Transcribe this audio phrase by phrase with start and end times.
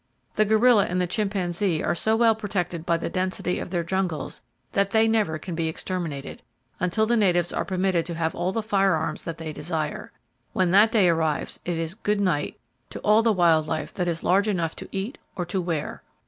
[0.33, 4.41] The gorilla and the chimpanzee are so well protected by the density of their jungles
[4.71, 9.23] that they never can be exterminated—until the natives are permitted to have all the firearms
[9.25, 10.11] that they desire!
[10.53, 12.57] When that day arrives, it is "good night"
[12.89, 16.01] to all the wild life that is large enough to eat or to wear.